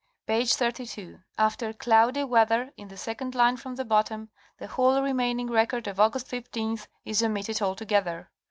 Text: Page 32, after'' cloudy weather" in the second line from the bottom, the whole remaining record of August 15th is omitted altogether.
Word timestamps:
Page 0.25 0.55
32, 0.55 1.19
after'' 1.37 1.73
cloudy 1.73 2.23
weather" 2.23 2.71
in 2.75 2.87
the 2.87 2.97
second 2.97 3.35
line 3.35 3.55
from 3.55 3.75
the 3.75 3.85
bottom, 3.85 4.31
the 4.57 4.65
whole 4.65 4.99
remaining 5.03 5.45
record 5.51 5.85
of 5.87 5.99
August 5.99 6.25
15th 6.27 6.87
is 7.05 7.21
omitted 7.21 7.61
altogether. 7.61 8.31